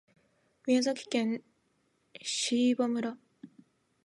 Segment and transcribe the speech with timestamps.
[0.65, 1.43] 宮崎県
[2.23, 3.17] 椎葉村